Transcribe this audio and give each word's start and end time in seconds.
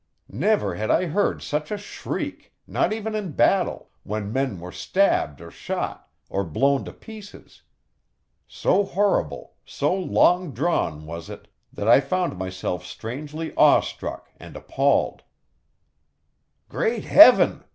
Never 0.33 0.73
had 0.73 0.89
I 0.89 1.05
heard 1.05 1.43
such 1.43 1.69
a 1.69 1.77
shriek, 1.77 2.51
not 2.65 2.91
even 2.91 3.13
in 3.13 3.33
battle, 3.33 3.91
when 4.01 4.33
men 4.33 4.59
were 4.59 4.71
stabbed 4.71 5.41
or 5.41 5.51
shot, 5.51 6.09
or 6.27 6.43
blown 6.43 6.83
to 6.85 6.91
pieces. 6.91 7.61
So 8.47 8.83
horrible, 8.83 9.53
so 9.63 9.93
long 9.93 10.53
drawn 10.53 11.05
was 11.05 11.29
it, 11.29 11.47
that 11.71 11.87
I 11.87 12.01
found 12.01 12.35
myself 12.39 12.83
strangely 12.83 13.53
awe 13.55 13.81
struck 13.81 14.31
and 14.37 14.55
appalled. 14.55 15.21
"Great 16.67 17.05
heaven!" 17.05 17.63